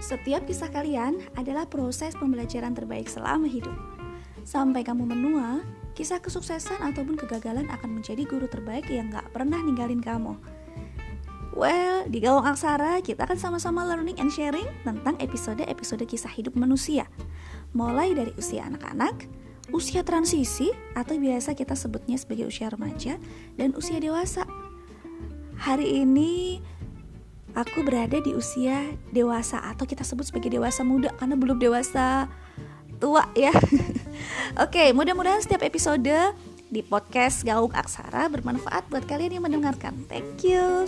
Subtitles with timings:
[0.00, 3.76] Setiap kisah kalian adalah proses pembelajaran terbaik selama hidup.
[4.48, 5.60] Sampai kamu menua,
[5.92, 10.40] kisah kesuksesan ataupun kegagalan akan menjadi guru terbaik yang gak pernah ninggalin kamu.
[11.52, 17.04] Well, di Gawang Aksara kita akan sama-sama learning and sharing tentang episode-episode kisah hidup manusia.
[17.76, 19.28] Mulai dari usia anak-anak,
[19.68, 23.20] usia transisi atau biasa kita sebutnya sebagai usia remaja
[23.60, 24.48] dan usia dewasa.
[25.60, 26.64] Hari ini
[27.54, 32.30] aku berada di usia dewasa atau kita sebut sebagai dewasa muda karena belum dewasa
[33.00, 33.50] tua ya.
[34.64, 36.14] Oke, mudah-mudahan setiap episode
[36.70, 40.06] di podcast Gaung Aksara bermanfaat buat kalian yang mendengarkan.
[40.06, 40.86] Thank you.